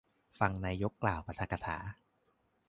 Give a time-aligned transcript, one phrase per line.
[0.39, 1.77] ฟังนายกกล่าวปาฐกถา